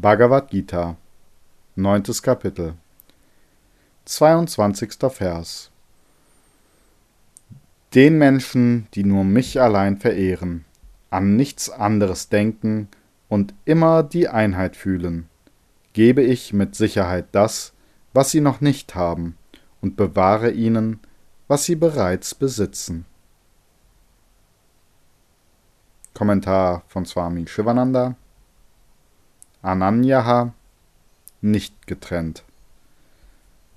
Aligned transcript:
Bhagavad 0.00 0.48
Gita, 0.48 0.96
9. 1.74 2.04
Kapitel, 2.22 2.74
22. 4.04 4.90
Vers. 5.10 5.72
Den 7.96 8.16
Menschen, 8.16 8.86
die 8.94 9.02
nur 9.02 9.24
mich 9.24 9.60
allein 9.60 9.96
verehren, 9.96 10.64
an 11.10 11.34
nichts 11.34 11.68
anderes 11.68 12.28
denken 12.28 12.86
und 13.28 13.54
immer 13.64 14.04
die 14.04 14.28
Einheit 14.28 14.76
fühlen, 14.76 15.28
gebe 15.94 16.22
ich 16.22 16.52
mit 16.52 16.76
Sicherheit 16.76 17.26
das, 17.32 17.72
was 18.12 18.30
sie 18.30 18.40
noch 18.40 18.60
nicht 18.60 18.94
haben, 18.94 19.36
und 19.80 19.96
bewahre 19.96 20.52
ihnen, 20.52 21.00
was 21.48 21.64
sie 21.64 21.74
bereits 21.74 22.36
besitzen. 22.36 23.04
Kommentar 26.14 26.84
von 26.86 27.04
Swami 27.04 27.48
Shivananda 27.48 28.14
Ananyaha 29.68 30.54
nicht 31.40 31.86
getrennt. 31.86 32.42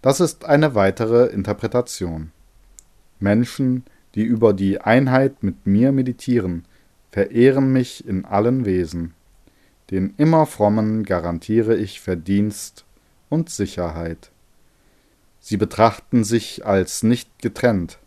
Das 0.01 0.19
ist 0.19 0.45
eine 0.45 0.73
weitere 0.73 1.27
Interpretation. 1.27 2.31
Menschen, 3.19 3.83
die 4.15 4.23
über 4.23 4.53
die 4.53 4.81
Einheit 4.81 5.43
mit 5.43 5.67
mir 5.67 5.91
meditieren, 5.91 6.65
verehren 7.11 7.71
mich 7.71 8.07
in 8.07 8.25
allen 8.25 8.65
Wesen. 8.65 9.13
Den 9.91 10.13
immer 10.17 10.45
Frommen 10.45 11.03
garantiere 11.03 11.75
ich 11.75 11.99
Verdienst 11.99 12.85
und 13.29 13.49
Sicherheit. 13.49 14.31
Sie 15.39 15.57
betrachten 15.57 16.23
sich 16.23 16.65
als 16.65 17.03
nicht 17.03 17.39
getrennt, 17.39 17.99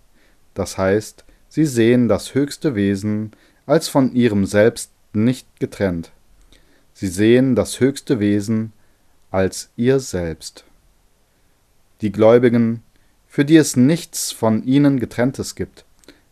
das 0.54 0.78
heißt, 0.78 1.24
sie 1.48 1.66
sehen 1.66 2.08
das 2.08 2.34
höchste 2.34 2.74
Wesen 2.74 3.32
als 3.66 3.88
von 3.88 4.14
ihrem 4.14 4.46
Selbst 4.46 4.92
nicht 5.12 5.60
getrennt. 5.60 6.12
Sie 6.94 7.08
sehen 7.08 7.56
das 7.56 7.80
höchste 7.80 8.20
Wesen 8.20 8.72
als 9.32 9.70
ihr 9.76 9.98
Selbst. 9.98 10.64
Die 12.00 12.12
Gläubigen, 12.12 12.82
für 13.26 13.44
die 13.44 13.56
es 13.56 13.76
nichts 13.76 14.30
von 14.30 14.62
ihnen 14.64 15.00
getrenntes 15.00 15.56
gibt, 15.56 15.84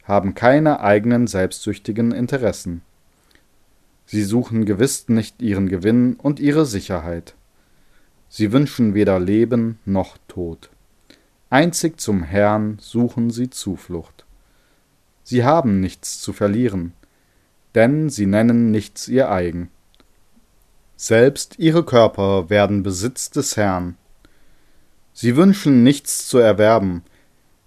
haben 0.04 0.34
keine 0.34 0.80
eigenen 0.80 1.26
selbstsüchtigen 1.26 2.12
Interessen. 2.12 2.82
Sie 4.06 4.22
suchen 4.22 4.64
gewiss 4.64 5.08
nicht 5.08 5.42
ihren 5.42 5.68
Gewinn 5.68 6.14
und 6.14 6.38
ihre 6.38 6.64
Sicherheit. 6.64 7.34
Sie 8.28 8.52
wünschen 8.52 8.94
weder 8.94 9.18
Leben 9.18 9.78
noch 9.84 10.16
Tod. 10.28 10.70
Einzig 11.50 12.00
zum 12.00 12.22
Herrn 12.22 12.78
suchen 12.80 13.30
sie 13.30 13.50
Zuflucht. 13.50 14.24
Sie 15.24 15.44
haben 15.44 15.80
nichts 15.80 16.20
zu 16.20 16.32
verlieren, 16.32 16.92
denn 17.74 18.10
sie 18.10 18.26
nennen 18.26 18.70
nichts 18.70 19.08
ihr 19.08 19.30
eigen. 19.30 19.70
Selbst 21.02 21.58
ihre 21.58 21.84
Körper 21.84 22.48
werden 22.48 22.84
Besitz 22.84 23.28
des 23.28 23.56
Herrn. 23.56 23.96
Sie 25.12 25.34
wünschen 25.34 25.82
nichts 25.82 26.28
zu 26.28 26.38
erwerben, 26.38 27.02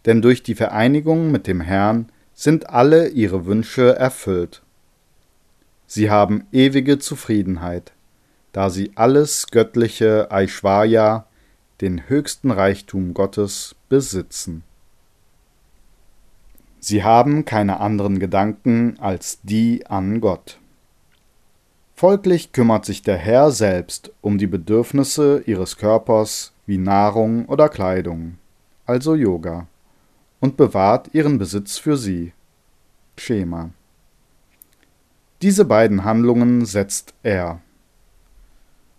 denn 0.05 0.22
durch 0.22 0.41
die 0.41 0.55
Vereinigung 0.55 1.31
mit 1.31 1.45
dem 1.45 1.59
Herrn 1.59 2.08
sind 2.33 2.69
alle 2.69 3.09
ihre 3.09 3.45
Wünsche 3.45 3.94
erfüllt. 3.94 4.61
Sie 5.86 6.09
haben 6.09 6.47
ewige 6.53 6.97
Zufriedenheit, 6.97 7.91
da 8.53 8.69
sie 8.69 8.94
alles 8.95 9.47
göttliche 9.47 10.31
Aishwarya, 10.31 11.28
den 11.81 12.08
höchsten 12.08 12.52
Reichtum 12.52 13.13
Gottes, 13.13 13.75
besitzen. 13.89 14.63
Sie 16.80 17.03
haben 17.03 17.44
keine 17.44 17.81
anderen 17.81 18.19
Gedanken 18.19 18.97
als 19.02 19.39
die 19.44 19.86
an 19.88 20.22
Gott. 20.22 20.58
Folglich 21.97 22.51
kümmert 22.51 22.83
sich 22.83 23.03
der 23.03 23.15
Herr 23.15 23.51
selbst 23.51 24.11
um 24.19 24.38
die 24.38 24.47
Bedürfnisse 24.47 25.41
ihres 25.45 25.77
Körpers 25.77 26.51
wie 26.65 26.77
Nahrung 26.77 27.45
oder 27.45 27.69
Kleidung, 27.69 28.38
also 28.85 29.15
Yoga, 29.15 29.67
und 30.41 30.57
bewahrt 30.57 31.13
ihren 31.13 31.38
Besitz 31.38 31.78
für 31.78 31.95
sie, 31.95 32.33
Schema. 33.16 33.69
Diese 35.41 35.63
beiden 35.63 36.03
Handlungen 36.03 36.66
setzt 36.66 37.13
er. 37.23 37.61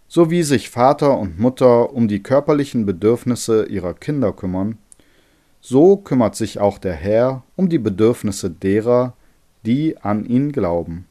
So 0.09 0.31
wie 0.31 0.43
sich 0.43 0.71
Vater 0.71 1.19
und 1.19 1.39
Mutter 1.39 1.93
um 1.93 2.09
die 2.09 2.23
körperlichen 2.23 2.87
Bedürfnisse 2.87 3.67
ihrer 3.67 3.93
Kinder 3.93 4.33
kümmern, 4.33 4.79
so 5.61 5.99
kümmert 5.99 6.35
sich 6.35 6.61
auch 6.61 6.79
der 6.79 6.95
Herr 6.95 7.43
um 7.57 7.69
die 7.69 7.79
Bedürfnisse 7.79 8.49
derer, 8.49 9.13
die 9.67 9.99
an 9.99 10.25
ihn 10.25 10.51
glauben. 10.51 11.05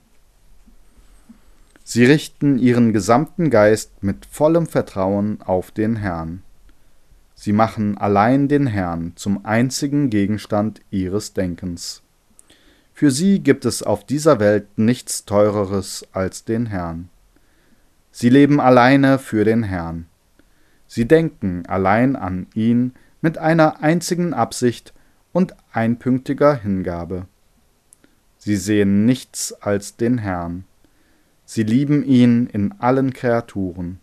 Sie 1.87 2.03
richten 2.03 2.57
ihren 2.57 2.93
gesamten 2.93 3.51
Geist 3.51 4.01
mit 4.01 4.25
vollem 4.25 4.65
Vertrauen 4.65 5.39
auf 5.43 5.69
den 5.69 5.97
Herrn. 5.97 6.41
Sie 7.35 7.53
machen 7.53 7.95
allein 7.95 8.47
den 8.47 8.65
Herrn 8.65 9.13
zum 9.15 9.45
einzigen 9.45 10.09
Gegenstand 10.09 10.81
ihres 10.89 11.33
Denkens. 11.33 12.01
Für 12.91 13.11
sie 13.11 13.39
gibt 13.39 13.65
es 13.65 13.83
auf 13.83 14.03
dieser 14.03 14.39
Welt 14.39 14.79
nichts 14.79 15.25
Teureres 15.25 16.07
als 16.11 16.43
den 16.43 16.65
Herrn. 16.65 17.09
Sie 18.11 18.29
leben 18.29 18.59
alleine 18.59 19.19
für 19.19 19.45
den 19.45 19.61
Herrn. 19.61 20.07
Sie 20.87 21.07
denken 21.07 21.67
allein 21.67 22.15
an 22.15 22.47
ihn 22.55 22.93
mit 23.21 23.37
einer 23.37 23.83
einzigen 23.83 24.33
Absicht 24.33 24.91
und 25.33 25.55
einpünktiger 25.71 26.55
Hingabe. 26.55 27.27
Sie 28.39 28.55
sehen 28.55 29.05
nichts 29.05 29.53
als 29.61 29.97
den 29.97 30.17
Herrn. 30.17 30.65
Sie 31.55 31.63
lieben 31.63 32.03
ihn 32.03 32.47
in 32.47 32.73
allen 32.79 33.13
Kreaturen. 33.13 34.01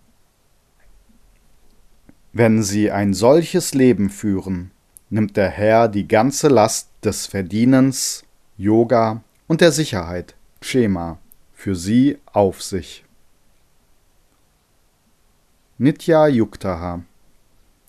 Wenn 2.32 2.62
sie 2.62 2.90
ein 2.90 3.12
solches 3.12 3.74
Leben 3.74 4.08
führen, 4.08 4.70
nimmt 5.10 5.36
der 5.36 5.50
Herr 5.50 5.88
die 5.88 6.08
ganze 6.08 6.48
Last 6.48 6.88
des 7.04 7.26
Verdienens, 7.26 8.24
Yoga 8.56 9.22
und 9.48 9.60
der 9.60 9.70
Sicherheit, 9.70 10.34
Schema, 10.62 11.18
für 11.52 11.76
sie 11.76 12.16
auf 12.24 12.62
sich. 12.62 13.04
Nitya 15.76 16.28
Yuktaha 16.28 17.02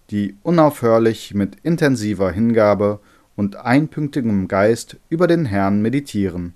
die 0.09 0.35
unaufhörlich 0.43 1.33
mit 1.35 1.55
intensiver 1.63 2.33
Hingabe 2.33 2.99
und 3.37 3.55
einpünktigem 3.55 4.49
Geist 4.49 4.97
über 5.07 5.27
den 5.27 5.45
Herrn 5.45 5.81
meditieren. 5.81 6.53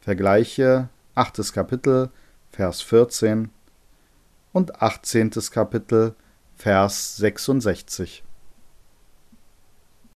Vergleiche 0.00 0.88
8. 1.14 1.52
Kapitel, 1.52 2.10
Vers 2.50 2.82
14 2.82 3.50
und 4.52 4.82
18. 4.82 5.30
Kapitel, 5.50 6.14
Vers 6.56 7.16
66. 7.16 8.24